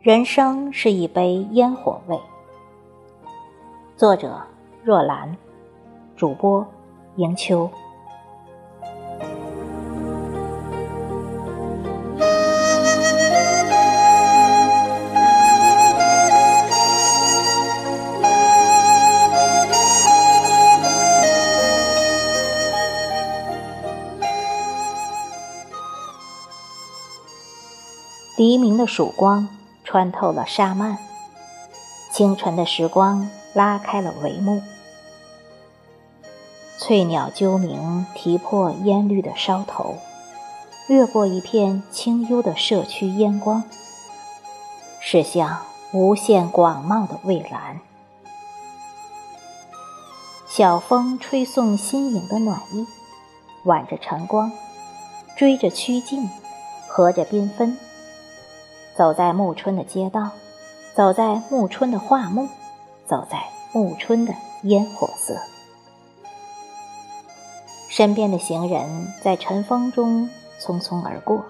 [0.00, 2.16] 人生是一杯烟火味。
[3.96, 4.40] 作者：
[4.84, 5.36] 若兰，
[6.14, 6.64] 主播：
[7.16, 7.68] 迎秋。
[28.36, 29.48] 黎明的曙光。
[29.88, 30.98] 穿透了沙幔，
[32.10, 34.60] 清晨的时光拉开了帷幕。
[36.76, 39.98] 翠鸟啾鸣，啼破烟绿的梢头，
[40.88, 43.62] 掠过一片清幽的社区烟光，
[44.98, 47.78] 驶向无限广袤的蔚蓝。
[50.48, 52.84] 小风吹送新颖的暖意，
[53.62, 54.50] 挽着晨光，
[55.36, 56.28] 追着曲径，
[56.88, 57.78] 和着缤纷。
[58.96, 60.30] 走在暮春的街道，
[60.94, 62.48] 走在暮春的画木，
[63.06, 65.36] 走在暮春的烟火色。
[67.90, 71.44] 身边的行人在晨风中匆匆而过，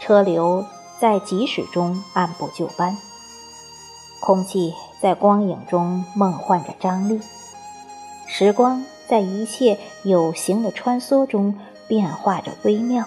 [0.00, 0.64] 车流
[1.00, 2.96] 在疾驶中按部就班，
[4.20, 7.20] 空气在光影中梦幻着张力，
[8.28, 13.04] 时光在一切有形的穿梭中变化着微妙。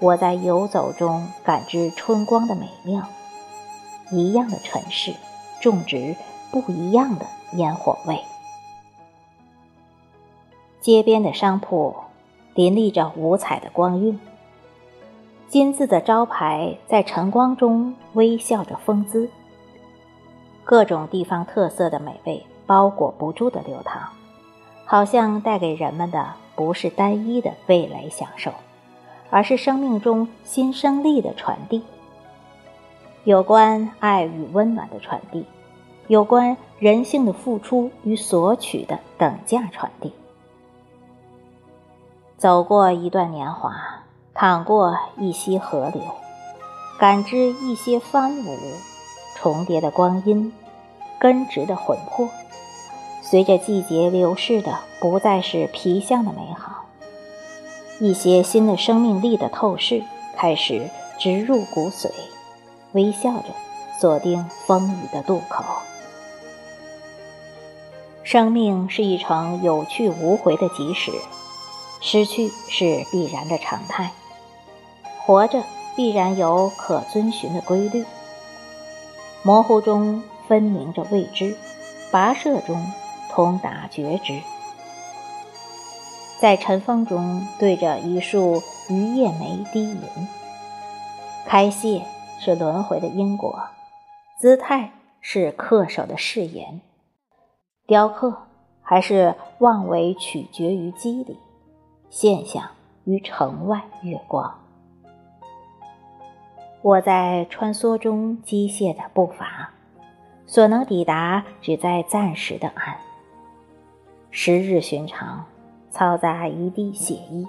[0.00, 3.06] 我在游走中感知春光的美妙，
[4.10, 5.14] 一样的城市，
[5.60, 6.16] 种植
[6.50, 8.18] 不一样的烟火味。
[10.80, 11.94] 街边的商铺
[12.54, 14.18] 林立着五彩的光晕，
[15.48, 19.28] 金字的招牌在晨光中微笑着风姿。
[20.64, 24.08] 各种地方特色的美味包裹不住的流淌，
[24.86, 28.50] 好像带给人们的不是单一的味蕾享受。
[29.30, 31.82] 而是生命中新生力的传递，
[33.24, 35.44] 有关爱与温暖的传递，
[36.08, 40.12] 有关人性的付出与索取的等价传递。
[42.36, 43.72] 走过一段年华，
[44.34, 46.02] 淌过一溪河流，
[46.98, 48.56] 感知一些翻舞，
[49.36, 50.52] 重叠的光阴，
[51.20, 52.28] 根植的魂魄，
[53.22, 56.79] 随着季节流逝的，不再是皮相的美好。
[58.00, 60.02] 一些新的生命力的透视
[60.34, 60.88] 开始
[61.18, 62.10] 植入骨髓，
[62.92, 63.48] 微笑着
[64.00, 65.62] 锁定风雨的渡口。
[68.22, 71.12] 生命是一场有去无回的及时，
[72.00, 74.12] 失去是必然的常态。
[75.18, 75.62] 活着
[75.94, 78.06] 必然有可遵循的规律，
[79.42, 81.54] 模糊中分明着未知，
[82.10, 82.90] 跋涉中
[83.30, 84.40] 通达觉知。
[86.40, 90.00] 在晨风中，对着一束榆叶梅低吟。
[91.46, 92.06] 开谢
[92.38, 93.62] 是轮回的因果，
[94.38, 94.90] 姿态
[95.20, 96.80] 是恪守的誓言，
[97.86, 98.46] 雕刻
[98.80, 101.36] 还是妄为取决于机理，
[102.08, 102.70] 现象
[103.04, 104.58] 于城外月光。
[106.80, 109.74] 我在穿梭中机械的步伐，
[110.46, 112.96] 所能抵达只在暂时的岸。
[114.30, 115.44] 时日寻常。
[115.92, 117.46] 嘈杂一地血衣，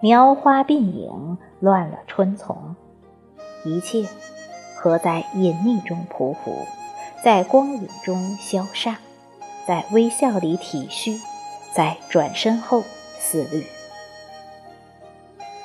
[0.00, 2.74] 描花鬓影乱了春丛，
[3.64, 4.08] 一切
[4.76, 6.66] 合在隐匿中匍匐，
[7.22, 8.96] 在光影中消煞，
[9.66, 11.20] 在微笑里体恤，
[11.72, 12.82] 在转身后
[13.18, 13.66] 思虑。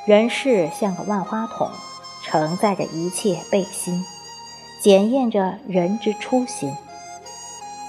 [0.05, 1.69] 人世像个万花筒，
[2.23, 4.03] 承载着一切背心，
[4.81, 6.73] 检验着人之初心。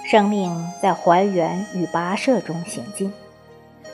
[0.04, 3.12] 生命在还原与跋涉中行进。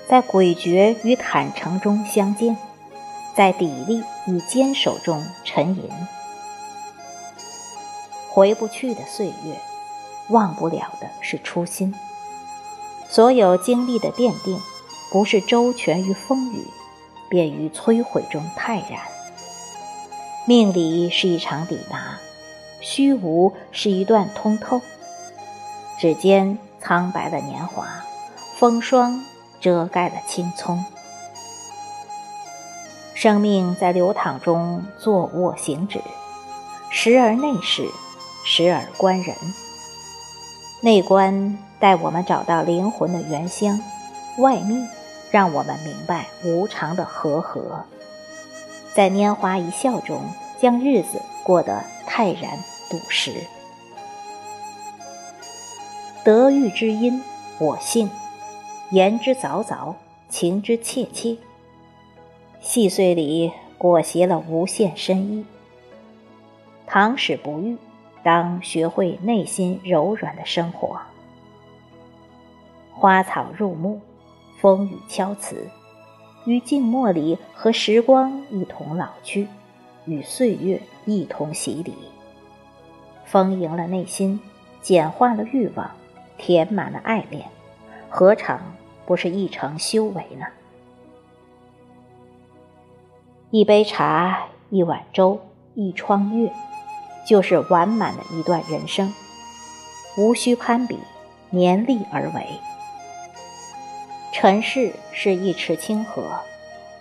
[0.09, 2.57] 在诡谲与坦诚中相见，
[3.37, 5.91] 在砥砺与坚守中沉吟。
[8.31, 9.61] 回不去的岁月，
[10.31, 11.94] 忘不了的是初心。
[13.11, 14.59] 所有经历的奠定，
[15.12, 16.65] 不是周全于风雨，
[17.29, 19.00] 便于摧毁中泰然。
[20.47, 22.19] 命里是一场抵达，
[22.81, 24.81] 虚无是一段通透。
[25.99, 27.87] 指尖苍白的年华，
[28.56, 29.23] 风霜。
[29.60, 30.84] 遮盖了青葱，
[33.14, 36.00] 生命在流淌中坐卧行止，
[36.90, 37.88] 时而内视，
[38.44, 39.34] 时而观人。
[40.81, 43.81] 内观带我们找到灵魂的原乡，
[44.38, 44.87] 外密
[45.31, 47.84] 让我们明白无常的和合。
[48.94, 50.22] 在拈花一笑中，
[50.60, 52.58] 将日子过得泰然
[52.88, 53.32] 笃实。
[56.25, 57.22] 得遇之音，
[57.58, 58.08] 我幸；
[58.90, 59.94] 言之凿凿，
[60.31, 61.37] 情之切切。
[62.61, 65.44] 细碎里裹挟了无限深意。
[66.87, 67.76] 倘使不遇，
[68.23, 70.99] 当学会内心柔软的生活。
[72.94, 74.00] 花草入目，
[74.58, 75.69] 风雨敲瓷，
[76.46, 79.46] 于静默里和时光一同老去，
[80.06, 81.94] 与岁月一同洗礼。
[83.26, 84.41] 丰盈了内心，
[84.81, 85.91] 简化了欲望，
[86.38, 87.44] 填满了爱恋，
[88.10, 88.60] 何尝
[89.06, 90.46] 不是一程修为呢？
[93.50, 95.40] 一杯茶，一碗粥，
[95.75, 96.52] 一窗月，
[97.26, 99.12] 就是完满的一段人生。
[100.16, 100.99] 无需攀比，
[101.50, 102.46] 年力而为。
[104.32, 106.40] 尘世是一池清河，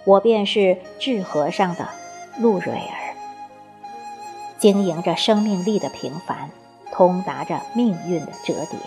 [0.05, 1.87] 我便是治河上的
[2.39, 3.15] 陆蕊儿，
[4.57, 6.49] 经营着生命力的平凡，
[6.91, 8.79] 通达着命运的折叠。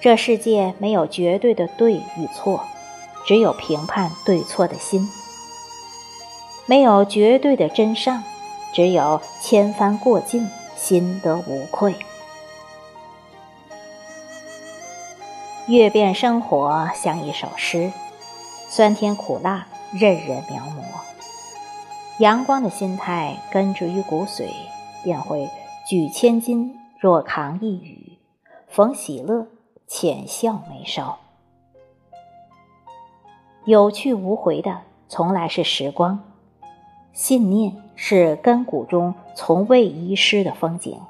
[0.00, 2.64] 这世界没有绝对的对与错，
[3.26, 5.02] 只有评判对错的心；
[6.64, 8.22] 没有绝对的真善，
[8.72, 11.94] 只有千帆过尽，心得无愧。
[15.66, 17.92] 阅遍生活像一首诗，
[18.70, 20.82] 酸甜苦辣任人描摹。
[22.20, 24.48] 阳光的心态根植于骨髓，
[25.04, 25.50] 便会
[25.86, 28.18] 举千斤若扛一羽，
[28.66, 29.46] 逢喜乐
[29.92, 31.18] 浅笑眉梢。
[33.64, 36.22] 有去无回的，从来是时光。
[37.12, 41.00] 信念是根骨中从未遗失的风景。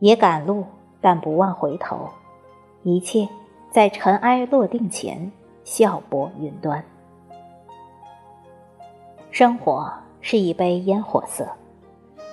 [0.00, 0.64] 也赶路，
[1.00, 2.10] 但不忘回头。
[2.82, 3.28] 一切
[3.70, 5.30] 在尘埃落定前，
[5.62, 6.84] 笑薄云端。
[9.30, 11.48] 生活是一杯烟火色，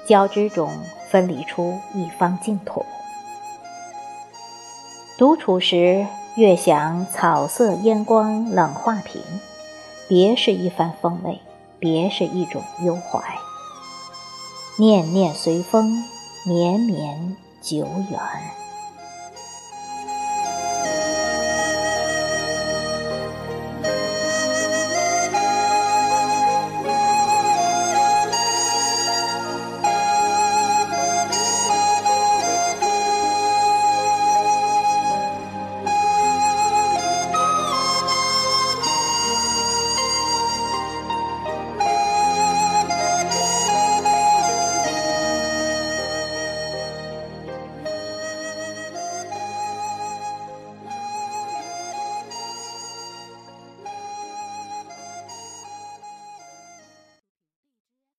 [0.08, 0.72] 交织中
[1.08, 2.84] 分离出一方净土。
[5.18, 9.22] 独处时，越想草色烟光冷画屏，
[10.08, 11.40] 别是一番风味，
[11.78, 13.22] 别是一种忧怀。
[14.78, 16.04] 念念随风，
[16.46, 18.20] 绵绵久远。